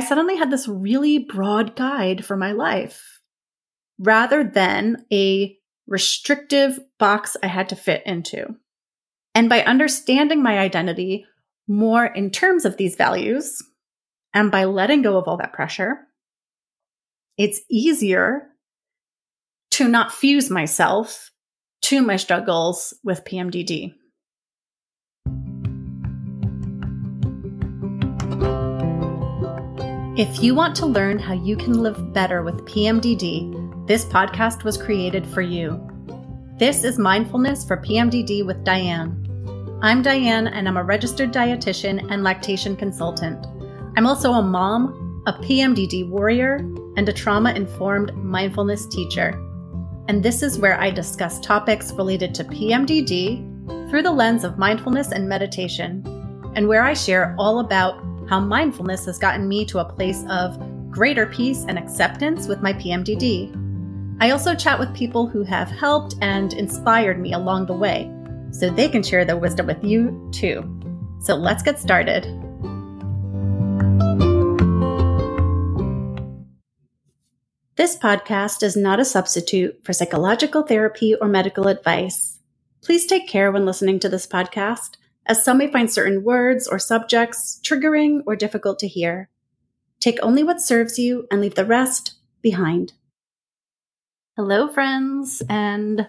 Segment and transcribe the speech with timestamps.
[0.00, 3.20] I suddenly had this really broad guide for my life
[3.98, 5.54] rather than a
[5.86, 8.56] restrictive box I had to fit into.
[9.34, 11.26] And by understanding my identity
[11.68, 13.62] more in terms of these values,
[14.32, 15.98] and by letting go of all that pressure,
[17.36, 18.46] it's easier
[19.72, 21.30] to not fuse myself
[21.82, 23.92] to my struggles with PMDD.
[30.20, 34.76] If you want to learn how you can live better with PMDD, this podcast was
[34.76, 35.80] created for you.
[36.58, 39.16] This is Mindfulness for PMDD with Diane.
[39.80, 43.46] I'm Diane, and I'm a registered dietitian and lactation consultant.
[43.96, 46.56] I'm also a mom, a PMDD warrior,
[46.98, 49.30] and a trauma informed mindfulness teacher.
[50.08, 55.12] And this is where I discuss topics related to PMDD through the lens of mindfulness
[55.12, 56.04] and meditation,
[56.54, 60.56] and where I share all about how mindfulness has gotten me to a place of
[60.88, 63.52] greater peace and acceptance with my PMDD.
[64.20, 68.08] I also chat with people who have helped and inspired me along the way
[68.52, 70.62] so they can share their wisdom with you too.
[71.22, 72.22] So let's get started.
[77.74, 82.38] This podcast is not a substitute for psychological therapy or medical advice.
[82.80, 84.90] Please take care when listening to this podcast
[85.26, 89.28] as some may find certain words or subjects triggering or difficult to hear.
[90.00, 92.94] Take only what serves you and leave the rest behind.
[94.36, 96.08] Hello, friends, and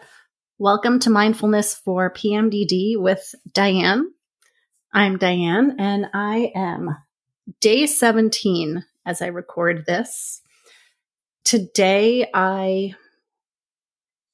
[0.57, 4.13] welcome to Mindfulness for PMDD with Diane.
[4.93, 6.95] I'm Diane, and I am
[7.59, 10.41] day 17 as I record this.
[11.43, 12.95] Today, I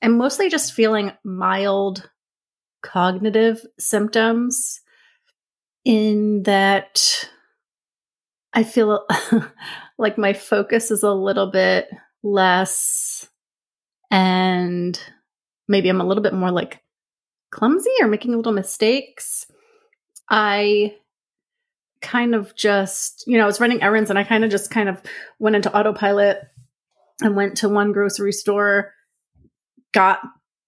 [0.01, 2.09] am mostly just feeling mild
[2.81, 4.81] cognitive symptoms
[5.85, 7.29] in that
[8.53, 9.05] I feel
[9.97, 11.89] like my focus is a little bit
[12.23, 13.27] less
[14.11, 14.99] and
[15.67, 16.81] maybe I'm a little bit more like
[17.51, 19.45] clumsy or making little mistakes.
[20.29, 20.95] I
[22.01, 24.89] kind of just, you know, I was running errands and I kind of just kind
[24.89, 25.01] of
[25.39, 26.39] went into autopilot
[27.21, 28.93] and went to one grocery store,
[29.93, 30.19] got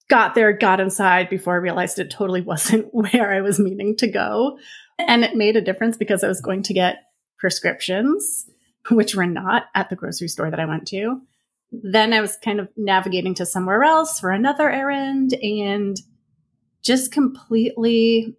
[0.09, 4.07] got there, got inside before I realized it totally wasn't where I was meaning to
[4.07, 4.59] go.
[4.97, 7.03] And it made a difference because I was going to get
[7.37, 8.49] prescriptions,
[8.89, 11.21] which were not at the grocery store that I went to.
[11.71, 15.95] Then I was kind of navigating to somewhere else for another errand and
[16.81, 18.35] just completely,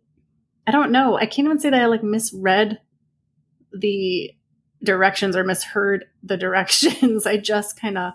[0.67, 2.81] I don't know, I can't even say that I like misread
[3.73, 4.33] the
[4.83, 7.27] directions or misheard the directions.
[7.27, 8.13] I just kind of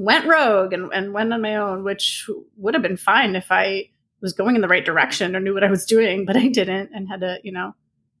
[0.00, 3.90] went rogue and, and went on my own, which would have been fine if I
[4.22, 6.90] was going in the right direction or knew what I was doing, but I didn't
[6.94, 7.74] and had to, you know,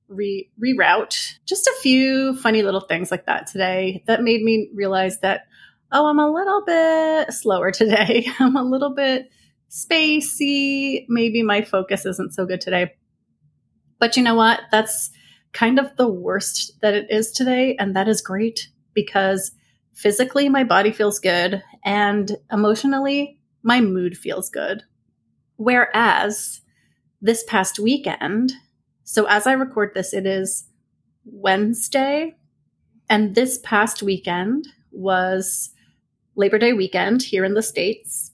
[0.06, 1.16] re reroute.
[1.46, 5.46] Just a few funny little things like that today that made me realize that,
[5.90, 8.26] oh, I'm a little bit slower today.
[8.38, 9.30] I'm a little bit
[9.70, 11.06] spacey.
[11.08, 12.92] Maybe my focus isn't so good today.
[13.98, 14.60] But you know what?
[14.70, 15.10] That's
[15.54, 17.74] kind of the worst that it is today.
[17.78, 19.52] And that is great because
[19.94, 24.82] physically my body feels good and emotionally my mood feels good.
[25.56, 26.62] Whereas
[27.20, 28.52] this past weekend,
[29.04, 30.64] so as I record this, it is
[31.24, 32.36] Wednesday,
[33.08, 35.70] and this past weekend was
[36.36, 38.32] Labor Day weekend here in the States.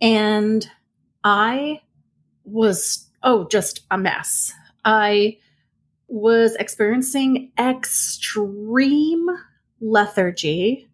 [0.00, 0.68] And
[1.24, 1.80] I
[2.44, 4.52] was, oh, just a mess.
[4.84, 5.38] I
[6.06, 9.26] was experiencing extreme
[9.80, 10.86] lethargy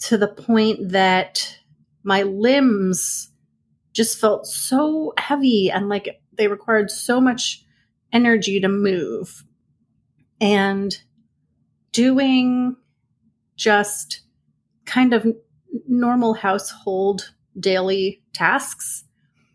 [0.00, 1.58] to the point that
[2.02, 3.30] my limbs
[3.92, 7.64] just felt so heavy and like they required so much
[8.12, 9.44] energy to move.
[10.40, 10.96] And
[11.92, 12.76] doing
[13.56, 14.22] just
[14.86, 15.26] kind of
[15.86, 19.04] normal household daily tasks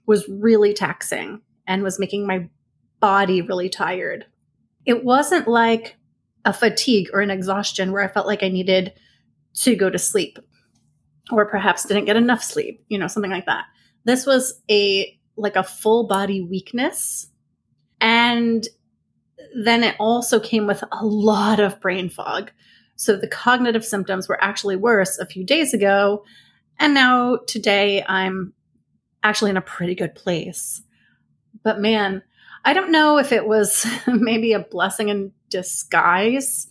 [0.06, 2.48] was really taxing and was making my
[3.00, 4.26] body really tired.
[4.86, 5.98] It wasn't like
[6.44, 8.94] a fatigue or an exhaustion where I felt like I needed
[9.56, 10.40] to go to sleep
[11.32, 13.66] or perhaps didn't get enough sleep, you know, something like that.
[14.04, 17.28] This was a like a full body weakness.
[18.00, 18.66] And
[19.56, 22.52] then it also came with a lot of brain fog.
[22.96, 26.24] So the cognitive symptoms were actually worse a few days ago.
[26.80, 28.54] And now today I'm
[29.24, 30.82] actually in a pretty good place.
[31.64, 32.22] But man,
[32.64, 36.68] I don't know if it was maybe a blessing in disguise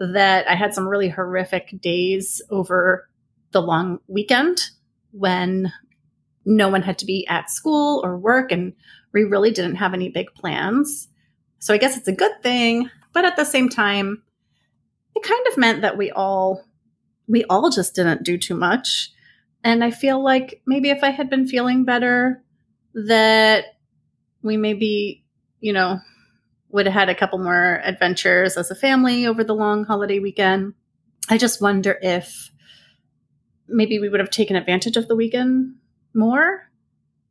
[0.00, 3.08] that I had some really horrific days over
[3.52, 4.60] the long weekend
[5.12, 5.72] when
[6.46, 8.72] no one had to be at school or work and
[9.12, 11.08] we really didn't have any big plans.
[11.58, 14.22] So I guess it's a good thing, but at the same time,
[15.14, 16.64] it kind of meant that we all
[17.28, 19.12] we all just didn't do too much.
[19.62, 22.42] And I feel like maybe if I had been feeling better,
[22.94, 23.76] that
[24.42, 25.24] we maybe,
[25.60, 26.00] you know,
[26.72, 30.74] would have had a couple more adventures as a family over the long holiday weekend.
[31.28, 32.50] I just wonder if
[33.68, 35.74] maybe we would have taken advantage of the weekend
[36.14, 36.68] more.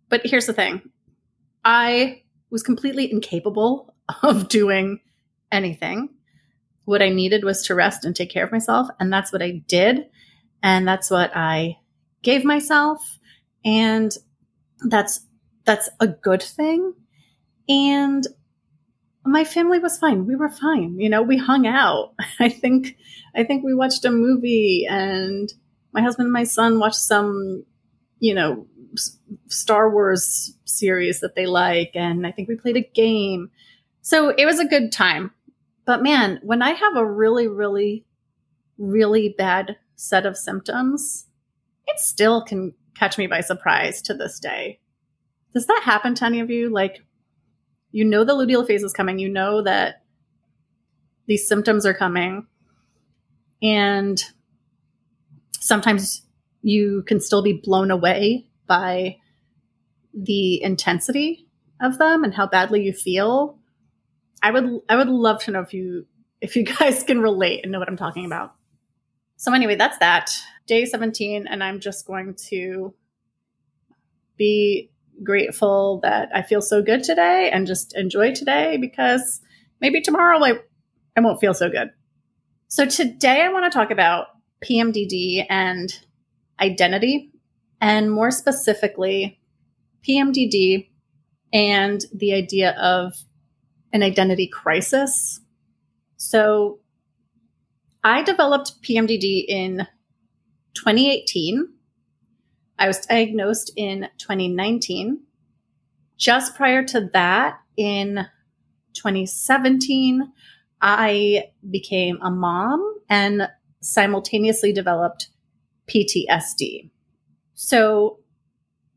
[0.10, 0.82] But here's the thing
[1.64, 3.94] I was completely incapable
[4.24, 5.00] of doing
[5.52, 6.10] anything.
[6.86, 8.88] What I needed was to rest and take care of myself.
[9.00, 10.08] And that's what I did.
[10.64, 11.78] And that's what I
[12.24, 13.20] gave myself.
[13.64, 14.12] And
[14.80, 15.22] that's,
[15.66, 16.94] that's a good thing.
[17.68, 18.26] And
[19.26, 20.26] my family was fine.
[20.26, 21.00] We were fine.
[21.00, 22.14] You know, we hung out.
[22.40, 22.98] I think,
[23.36, 25.52] I think we watched a movie and
[25.92, 27.66] my husband and my son watched some,
[28.20, 28.68] you know,
[29.48, 31.92] Star Wars series that they like.
[31.96, 33.52] And I think we played a game.
[34.02, 35.32] So it was a good time.
[35.86, 38.06] But man, when I have a really, really,
[38.78, 41.26] really bad set of symptoms,
[41.88, 44.80] it still can catch me by surprise to this day.
[45.54, 46.70] Does that happen to any of you?
[46.70, 47.04] Like,
[47.92, 50.04] you know the luteal phase is coming, you know that
[51.28, 52.48] these symptoms are coming,
[53.62, 54.24] and
[55.60, 56.24] sometimes
[56.62, 59.18] you can still be blown away by
[60.14, 61.48] the intensity
[61.82, 63.58] of them and how badly you feel.
[64.42, 66.06] I would I would love to know if you
[66.42, 68.56] if you guys can relate and know what I'm talking about.
[69.38, 70.32] So anyway, that's that.
[70.68, 72.94] Day 17 and I'm just going to
[74.38, 74.92] be
[75.24, 79.42] grateful that I feel so good today and just enjoy today because
[79.82, 80.60] maybe tomorrow I,
[81.16, 81.90] I won't feel so good.
[82.68, 84.28] So today I want to talk about
[84.64, 85.92] PMDD and
[86.60, 87.32] identity,
[87.82, 89.40] and more specifically,
[90.08, 90.90] PMDD
[91.54, 93.14] and the idea of
[93.92, 95.40] an identity crisis.
[96.18, 96.80] So
[98.04, 99.88] I developed PMDD in
[100.76, 101.70] 2018
[102.80, 105.20] I was diagnosed in 2019.
[106.18, 108.26] Just prior to that, in
[108.94, 110.32] 2017,
[110.82, 113.50] I became a mom and
[113.82, 115.28] simultaneously developed
[115.88, 116.90] PTSD.
[117.54, 118.20] So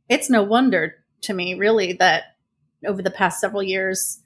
[0.08, 2.36] it's no wonder to me, really, that
[2.86, 4.20] over the past several years,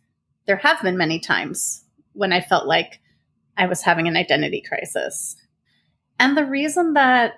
[0.46, 3.00] there have been many times when I felt like
[3.56, 5.36] I was having an identity crisis.
[6.18, 7.34] And the reason that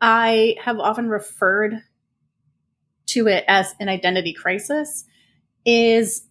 [0.00, 1.82] I have often referred
[3.06, 5.04] to it as an identity crisis
[5.64, 6.26] is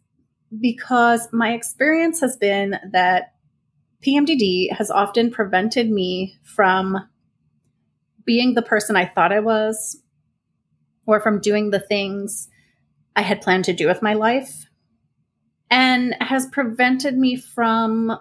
[0.59, 3.33] because my experience has been that
[4.05, 7.09] PMDD has often prevented me from
[8.25, 9.97] being the person I thought I was
[11.05, 12.47] or from doing the things
[13.15, 14.67] I had planned to do with my life
[15.69, 18.17] and has prevented me from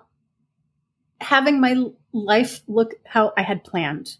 [1.20, 1.76] having my
[2.12, 4.16] life look how I had planned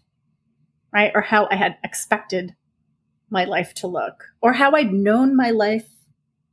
[0.93, 1.11] right?
[1.13, 2.55] Or how I had expected
[3.29, 5.89] my life to look, or how I'd known my life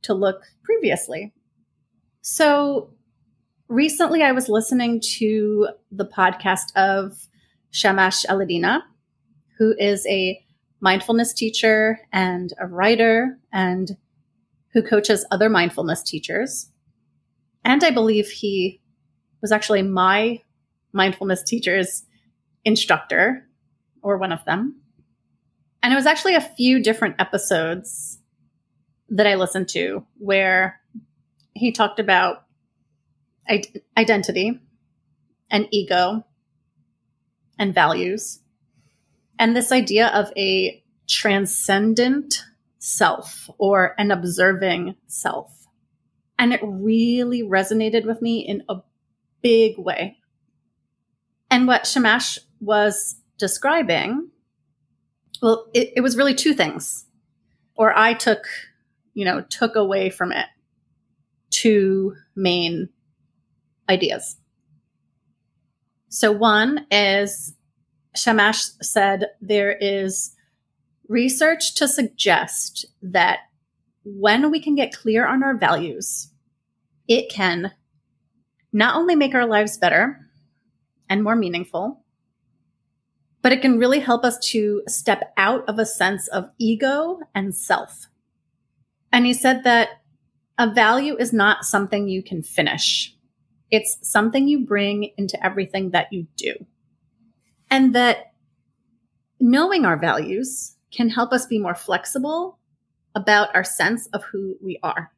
[0.03, 1.33] to look previously.
[2.21, 2.93] So
[3.67, 7.27] recently I was listening to the podcast of
[7.71, 8.81] Shamash Alidina,
[9.57, 10.43] who is a
[10.81, 13.97] mindfulness teacher and a writer and
[14.73, 16.69] who coaches other mindfulness teachers.
[17.63, 18.81] And I believe he
[19.41, 20.41] was actually my
[20.93, 22.03] mindfulness teacher's
[22.63, 23.47] instructor
[24.05, 24.75] or one of them.
[25.81, 28.19] And it was actually a few different episodes
[29.09, 30.79] that I listened to where
[31.53, 32.43] he talked about
[33.97, 34.59] identity
[35.49, 36.23] and ego
[37.57, 38.39] and values
[39.39, 42.43] and this idea of a transcendent
[42.77, 45.51] self or an observing self.
[46.37, 48.81] And it really resonated with me in a
[49.41, 50.17] big way.
[51.49, 54.29] And what Shamash was describing,
[55.41, 57.05] well, it, it was really two things,
[57.75, 58.45] or I took,
[59.13, 60.47] you know, took away from it
[61.49, 62.89] two main
[63.89, 64.37] ideas.
[66.09, 67.53] So one is
[68.15, 70.35] Shamash said there is
[71.07, 73.39] research to suggest that
[74.03, 76.29] when we can get clear on our values,
[77.07, 77.71] it can
[78.71, 80.19] not only make our lives better
[81.09, 82.04] and more meaningful,
[83.45, 87.55] but it can really help us to step out of a sense of ego and
[87.55, 88.07] self.
[89.11, 90.01] And he said that
[90.57, 93.15] a value is not something you can finish.
[93.69, 96.55] It's something you bring into everything that you do.
[97.69, 98.33] And that
[99.39, 102.57] knowing our values can help us be more flexible
[103.13, 105.11] about our sense of who we are.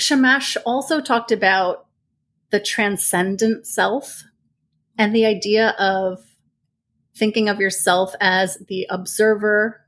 [0.00, 1.86] Shamash also talked about
[2.50, 4.24] the transcendent self
[4.98, 6.29] And the idea of
[7.20, 9.84] thinking of yourself as the observer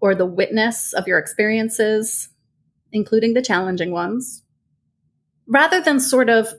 [0.00, 2.28] or the witness of your experiences,
[2.92, 4.44] including the challenging ones,
[5.48, 6.54] rather than sort of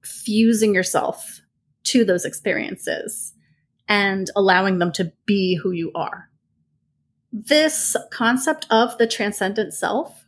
[0.00, 1.40] fusing yourself
[1.82, 3.34] to those experiences
[3.88, 6.30] and allowing them to be who you are.
[7.32, 10.24] This concept of the transcendent self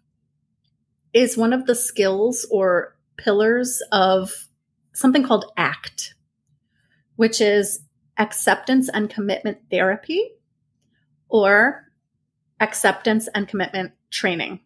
[1.13, 4.49] is one of the skills or pillars of
[4.93, 6.15] something called ACT,
[7.15, 7.81] which is
[8.19, 10.31] acceptance and commitment therapy
[11.29, 11.85] or
[12.61, 14.61] acceptance and commitment training.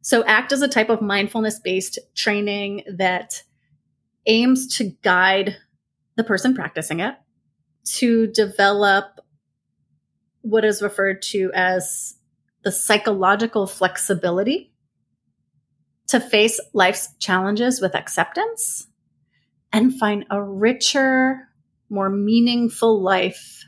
[0.00, 3.42] So, ACT is a type of mindfulness based training that
[4.26, 5.56] aims to guide
[6.16, 7.14] the person practicing it
[7.84, 9.20] to develop
[10.42, 12.16] what is referred to as
[12.62, 14.72] the psychological flexibility
[16.08, 18.88] to face life's challenges with acceptance
[19.72, 21.47] and find a richer,
[21.88, 23.64] more meaningful life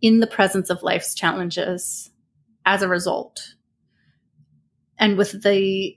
[0.00, 2.10] in the presence of life's challenges
[2.64, 3.54] as a result.
[4.98, 5.96] And with the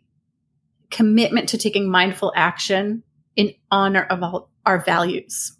[0.91, 3.03] commitment to taking mindful action
[3.35, 5.57] in honor of our values.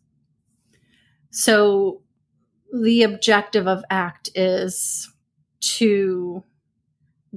[1.32, 2.04] So
[2.72, 5.12] the objective of ACT is
[5.62, 6.44] to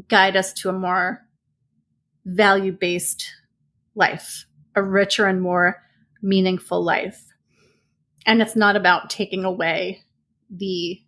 [0.08, 1.22] guide us to a more
[2.24, 3.26] value based
[3.94, 5.82] life, a richer and more
[6.22, 7.24] meaningful life.
[8.26, 10.02] And it's not about taking away
[10.50, 11.00] the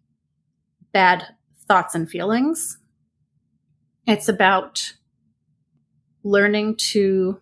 [0.92, 1.24] bad
[1.66, 2.78] thoughts and feelings.
[4.06, 4.94] It's about
[6.22, 7.40] learning to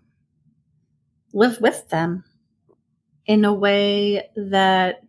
[1.34, 2.24] live with them
[3.26, 5.02] in a way that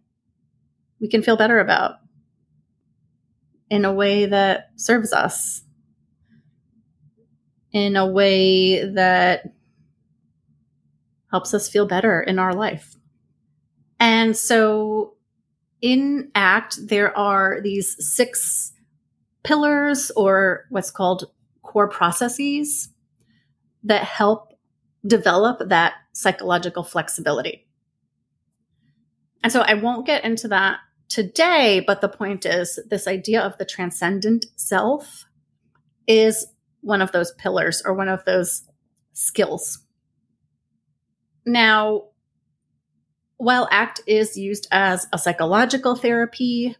[0.99, 1.95] we can feel better about,
[3.69, 5.61] in a way that serves us,
[7.71, 9.53] in a way that
[11.31, 12.96] helps us feel better in our life.
[13.99, 15.15] And so
[15.81, 18.73] in ACT, there are these six
[19.43, 22.89] pillars or what's called core processes
[23.83, 24.53] that help
[25.05, 27.67] develop that psychological flexibility.
[29.43, 33.57] And so I won't get into that today, but the point is this idea of
[33.57, 35.25] the transcendent self
[36.07, 36.47] is
[36.81, 38.63] one of those pillars or one of those
[39.13, 39.79] skills.
[41.45, 42.07] Now,
[43.37, 46.75] while ACT is used as a psychological therapy,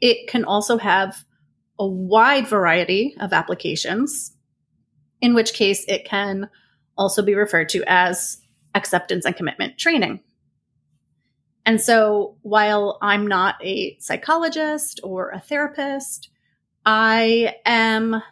[0.00, 1.24] it can also have
[1.78, 4.32] a wide variety of applications,
[5.20, 6.48] in which case it can
[6.96, 8.38] also be referred to as
[8.74, 10.20] acceptance and commitment training.
[11.64, 16.30] And so while I'm not a psychologist or a therapist,
[16.86, 18.22] I am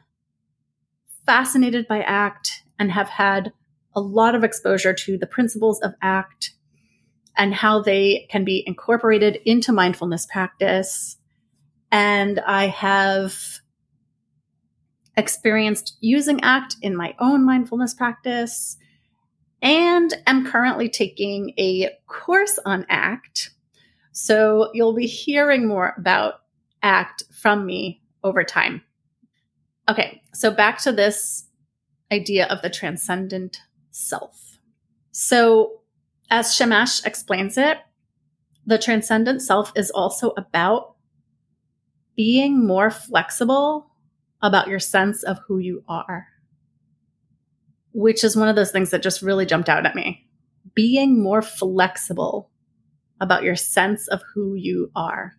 [1.27, 3.53] fascinated by ACT and have had
[3.95, 6.53] a lot of exposure to the principles of ACT
[7.37, 11.17] and how they can be incorporated into mindfulness practice.
[11.91, 13.35] And I have
[15.17, 18.77] experienced using ACT in my own mindfulness practice
[19.63, 23.51] and am currently taking a course on ACT.
[24.13, 26.41] So you'll be hearing more about
[26.83, 28.83] ACT from me over time.
[29.89, 31.45] Okay, so back to this
[32.13, 34.59] idea of the transcendent self.
[35.13, 35.81] So,
[36.31, 37.79] as Shamash explains it,
[38.67, 40.95] the transcendent self is also about
[42.17, 43.91] being more flexible
[44.43, 46.29] about your sense of who you are
[47.97, 50.29] which is one of those things that just really jumped out at me.
[50.75, 52.51] Being more flexible
[53.23, 55.33] about your sense of who you are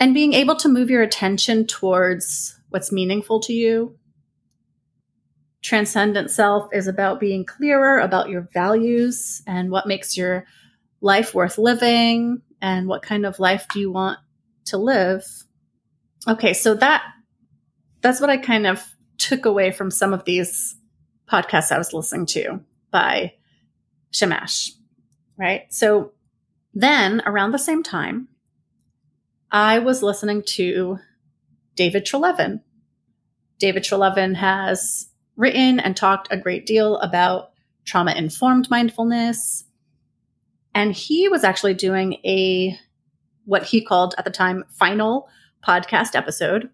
[0.00, 3.96] and being able to move your attention towards what's meaningful to you.
[5.64, 10.44] Transcendent self is about being clearer about your values and what makes your
[11.00, 14.18] life worth living and what kind of life do you want
[14.66, 15.24] to live.
[16.28, 17.02] Okay, so that
[18.02, 18.84] that's what I kind of
[19.16, 20.76] took away from some of these
[21.32, 23.32] podcasts I was listening to by
[24.10, 24.70] Shamash,
[25.38, 25.72] right?
[25.72, 26.12] So
[26.74, 28.28] then around the same time,
[29.50, 30.98] I was listening to
[31.74, 32.60] David Treleaven.
[33.58, 37.50] David Treleaven has written and talked a great deal about
[37.84, 39.64] trauma informed mindfulness.
[40.74, 42.76] And he was actually doing a,
[43.44, 45.28] what he called at the time, final
[45.66, 46.70] podcast episode,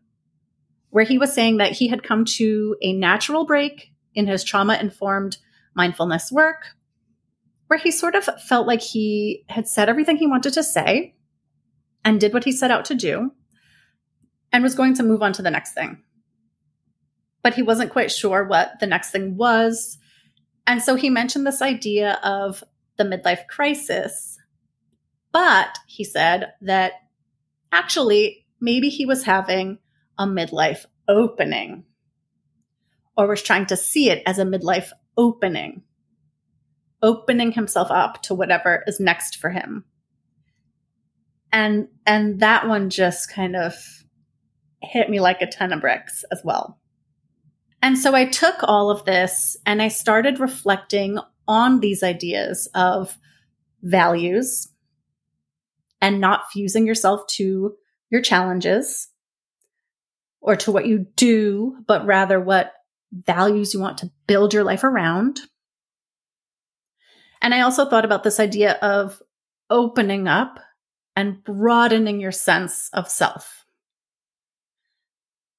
[0.90, 4.76] where he was saying that he had come to a natural break in his trauma
[4.80, 5.38] informed
[5.74, 6.74] mindfulness work,
[7.68, 11.14] where he sort of felt like he had said everything he wanted to say
[12.04, 13.32] and did what he set out to do
[14.52, 16.02] and was going to move on to the next thing.
[17.42, 19.98] But he wasn't quite sure what the next thing was.
[20.66, 22.62] And so he mentioned this idea of
[22.96, 24.38] the midlife crisis
[25.32, 26.92] But he said that
[27.72, 29.78] actually, maybe he was having
[30.18, 31.84] a midlife opening
[33.16, 35.82] or was trying to see it as a midlife opening,
[37.02, 39.84] opening himself up to whatever is next for him.
[41.52, 43.74] And, and that one just kind of
[44.82, 46.79] hit me like a ton of bricks as well.
[47.82, 51.18] And so I took all of this and I started reflecting
[51.48, 53.16] on these ideas of
[53.82, 54.68] values
[56.00, 57.74] and not fusing yourself to
[58.10, 59.08] your challenges
[60.40, 62.72] or to what you do, but rather what
[63.12, 65.40] values you want to build your life around.
[67.42, 69.20] And I also thought about this idea of
[69.68, 70.60] opening up
[71.16, 73.64] and broadening your sense of self.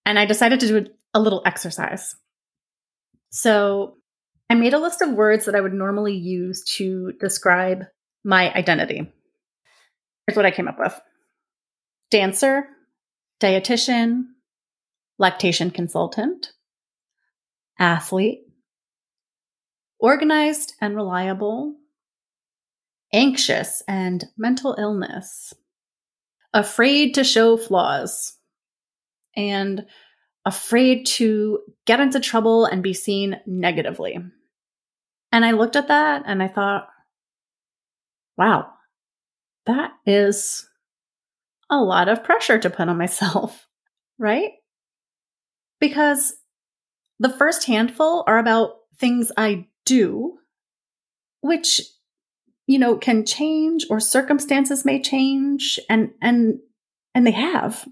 [0.06, 2.16] And I decided to do a little exercise.
[3.30, 3.98] So
[4.50, 7.86] I made a list of words that I would normally use to describe
[8.24, 9.12] my identity.
[10.28, 11.00] Here's what I came up with
[12.10, 12.66] dancer,
[13.40, 14.24] dietitian,
[15.18, 16.52] lactation consultant,
[17.80, 18.42] athlete,
[20.00, 21.76] organized and reliable,
[23.14, 25.54] anxious and mental illness,
[26.54, 28.38] afraid to show flaws,
[29.36, 29.86] and
[30.46, 34.18] afraid to get into trouble and be seen negatively.
[35.32, 36.88] And I looked at that and I thought,
[38.38, 38.68] wow,
[39.66, 40.68] that is
[41.70, 43.68] a lot of pressure to put on myself,
[44.18, 44.52] right?
[45.80, 46.34] Because
[47.20, 50.38] the first handful are about things I do,
[51.42, 51.82] which,
[52.68, 56.60] you know, can change or circumstances may change and, and,
[57.16, 57.88] and they have.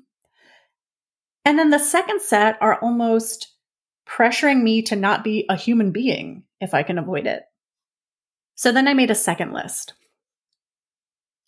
[1.49, 3.55] And then the second set are almost
[4.07, 7.41] pressuring me to not be a human being if I can avoid it.
[8.53, 9.93] So then I made a second list.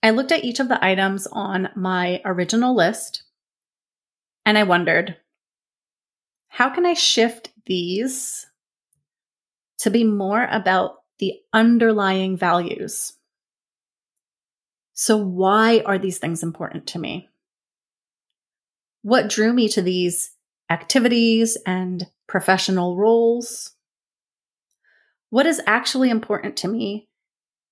[0.02, 3.22] I looked at each of the items on my original list
[4.44, 5.18] and I wondered
[6.48, 8.48] how can I shift these
[9.82, 13.14] to be more about the underlying values?
[14.94, 17.30] So, why are these things important to me?
[19.04, 20.32] What drew me to these
[20.70, 23.72] activities and professional roles?
[25.30, 27.08] What is actually important to me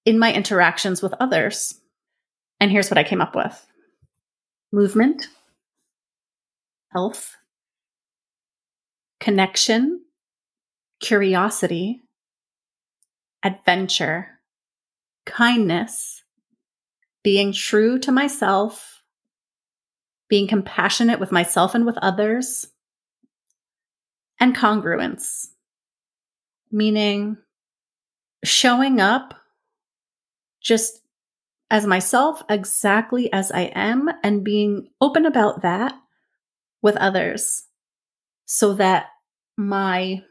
[0.05, 1.79] in my interactions with others?
[2.59, 3.65] And here's what I came up with
[4.71, 5.27] movement,
[6.91, 7.35] health,
[9.19, 10.01] connection,
[10.99, 12.01] curiosity,
[13.43, 14.39] adventure,
[15.25, 16.23] kindness,
[17.23, 18.98] being true to myself,
[20.29, 22.67] being compassionate with myself and with others,
[24.39, 25.47] and congruence,
[26.71, 27.37] meaning
[28.43, 29.33] showing up
[30.61, 31.01] just
[31.71, 35.93] as myself exactly as I am and being open about that
[36.81, 37.63] with others
[38.45, 39.07] so that
[39.57, 40.23] my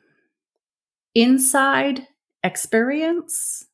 [1.15, 2.07] inside
[2.43, 3.67] experience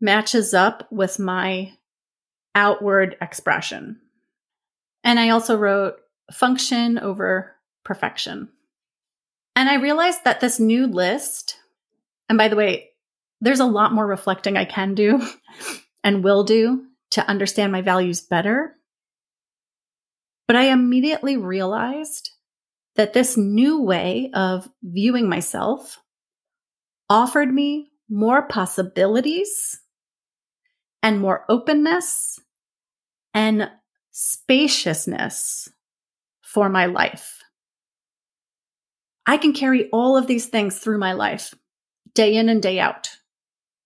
[0.00, 1.72] matches up with my
[2.54, 4.00] outward expression.
[5.04, 5.96] And I also wrote
[6.32, 8.48] function over perfection.
[9.56, 11.56] And I realized that this new list,
[12.28, 12.90] and by the way,
[13.40, 15.20] there's a lot more reflecting I can do
[16.04, 18.76] and will do to understand my values better.
[20.46, 22.30] But I immediately realized
[22.96, 26.00] that this new way of viewing myself
[27.08, 29.80] offered me more possibilities
[31.02, 32.38] and more openness
[33.34, 33.70] and
[34.20, 35.68] spaciousness
[36.40, 37.40] for my life.
[39.26, 41.54] I can carry all of these things through my life,
[42.14, 43.10] day in and day out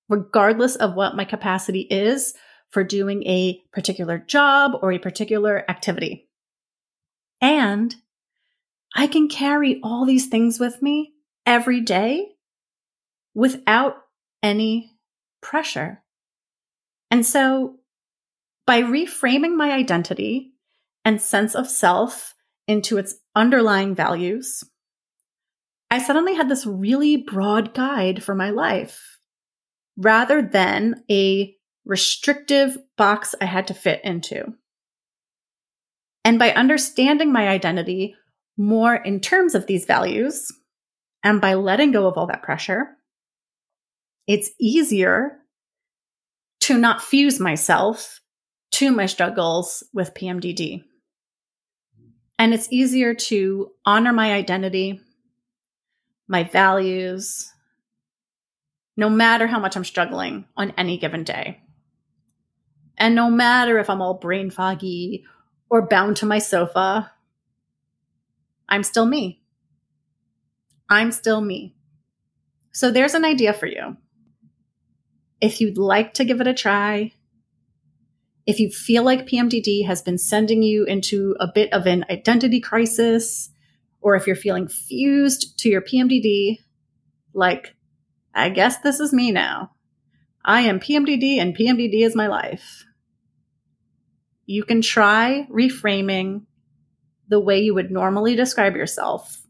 [0.09, 2.35] regardless of what my capacity is
[2.71, 6.29] for doing a particular job or a particular activity.
[7.41, 7.95] And
[8.95, 11.13] I can carry all these things with me
[11.47, 12.29] every day
[13.35, 13.97] without
[14.43, 14.97] any
[15.41, 16.03] pressure.
[17.11, 17.79] And so
[18.67, 20.53] by reframing my identity
[21.05, 22.35] and sense of self
[22.69, 24.63] into its underlying values,
[25.91, 29.19] I suddenly had this really broad guide for my life
[29.97, 34.55] rather than a restrictive box I had to fit into.
[36.25, 38.15] And by understanding my identity
[38.57, 40.53] more in terms of these values,
[41.25, 42.97] and by letting go of all that pressure,
[44.27, 45.39] it's easier
[46.61, 48.22] to not fuse myself
[48.73, 50.85] to my struggles with PMDD.
[52.39, 55.01] And it's easier to honor my identity,
[56.27, 57.53] my values,
[58.97, 61.61] no matter how much I'm struggling on any given day.
[62.99, 65.25] And no matter if I'm all brain foggy
[65.71, 67.11] or bound to my sofa,
[68.69, 69.43] I'm still me.
[70.89, 71.75] I'm still me.
[72.73, 73.97] So there's an idea for you.
[75.41, 77.13] If you'd like to give it a try,
[78.47, 82.61] if you feel like PMDD has been sending you into a bit of an identity
[82.61, 83.51] crisis,
[84.01, 86.59] or if you're feeling fused to your PMDD,
[87.35, 87.75] like,
[88.35, 89.71] I guess this is me now.
[90.45, 92.85] I am PMDD and PMDD is my life.
[94.45, 96.47] You can try reframing
[97.29, 99.41] the way you would normally describe yourself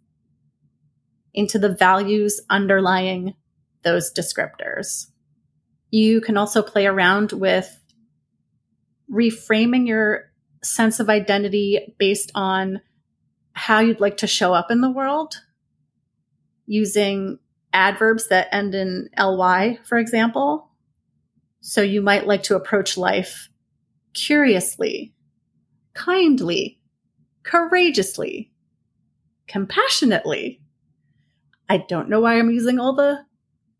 [1.33, 3.35] into the values underlying
[3.83, 5.07] those descriptors.
[5.91, 7.82] You can also play around with
[9.12, 10.31] reframing your
[10.62, 12.81] sense of identity based on
[13.53, 15.35] how you'd like to show up in the world
[16.66, 17.38] using
[17.72, 20.68] adverbs that end in ly, for example.
[21.61, 23.48] So you might like to approach life
[24.14, 25.14] curiously,
[25.94, 26.81] kindly,
[27.42, 28.51] courageously,
[29.46, 30.61] compassionately.
[31.68, 33.25] I don't know why I'm using all the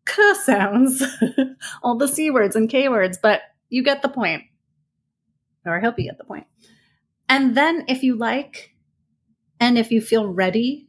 [0.06, 1.02] k sounds,
[1.82, 4.44] all the c words and k words, but you get the point.
[5.64, 6.46] Or hope you get the point.
[7.29, 8.75] And then if you like,
[9.61, 10.88] and if you feel ready,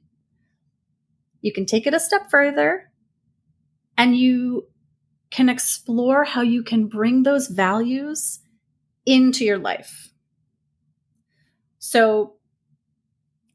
[1.42, 2.90] you can take it a step further
[3.98, 4.68] and you
[5.30, 8.40] can explore how you can bring those values
[9.06, 10.12] into your life.
[11.80, 12.36] So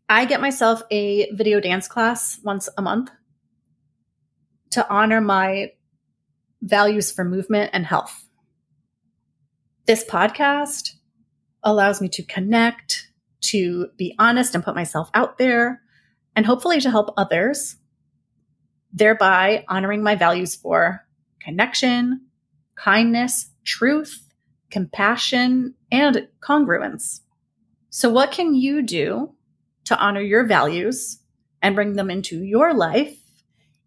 [0.09, 3.11] I get myself a video dance class once a month
[4.71, 5.73] to honor my
[6.63, 8.27] values for movement and health.
[9.87, 10.95] This podcast
[11.71, 15.83] allows me to connect, to be honest and put myself out there,
[16.35, 17.77] and hopefully to help others,
[18.93, 21.07] thereby honoring my values for
[21.41, 22.27] connection,
[22.75, 24.33] kindness, truth,
[24.71, 27.21] compassion, and congruence.
[27.91, 29.35] So, what can you do
[29.85, 31.21] to honor your values
[31.63, 33.19] and bring them into your life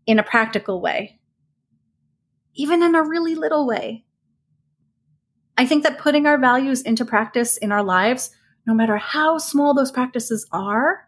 [0.05, 1.19] in a practical way?
[2.53, 4.03] Even in a really little way.
[5.61, 8.31] I think that putting our values into practice in our lives,
[8.65, 11.07] no matter how small those practices are,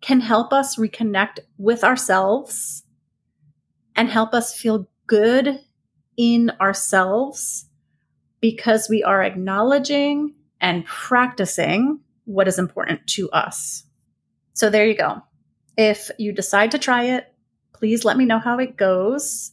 [0.00, 2.82] can help us reconnect with ourselves
[3.94, 5.60] and help us feel good
[6.16, 7.66] in ourselves
[8.40, 13.84] because we are acknowledging and practicing what is important to us.
[14.54, 15.22] So there you go.
[15.76, 17.32] If you decide to try it,
[17.74, 19.52] please let me know how it goes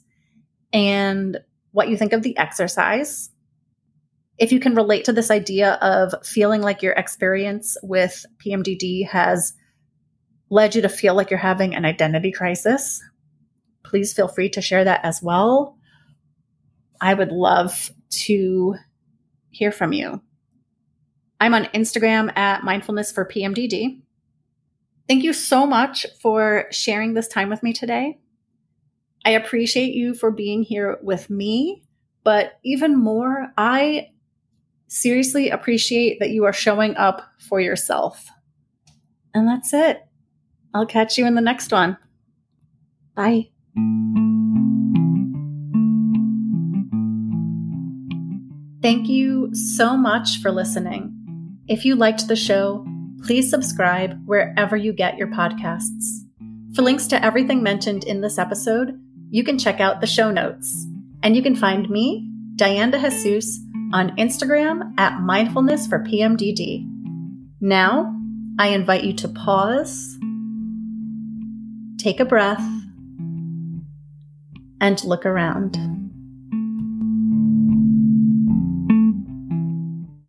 [0.74, 1.38] and
[1.74, 3.30] what you think of the exercise.
[4.38, 9.54] If you can relate to this idea of feeling like your experience with PMDD has
[10.50, 13.02] led you to feel like you're having an identity crisis,
[13.84, 15.78] please feel free to share that as well.
[17.02, 17.92] I would love
[18.26, 18.76] to
[19.50, 20.22] hear from you.
[21.40, 24.02] I'm on Instagram at mindfulness for PMDD.
[25.08, 28.20] Thank you so much for sharing this time with me today.
[29.26, 31.84] I appreciate you for being here with me,
[32.24, 34.10] but even more, I
[34.88, 38.30] seriously appreciate that you are showing up for yourself.
[39.34, 40.06] And that's it.
[40.74, 41.98] I'll catch you in the next one.
[43.16, 43.50] Bye.
[48.82, 51.14] Thank you so much for listening.
[51.68, 52.86] If you liked the show,
[53.24, 56.24] please subscribe wherever you get your podcasts.
[56.74, 58.98] For links to everything mentioned in this episode,
[59.30, 60.86] you can check out the show notes.
[61.24, 63.58] And you can find me, Diane DeJesus,
[63.94, 64.18] on mm.
[64.18, 66.86] Instagram at mindfulness for PMDD.
[67.60, 68.14] Now,
[68.60, 70.18] I invite you to pause,
[71.98, 72.66] take a breath,
[74.80, 76.07] and look around.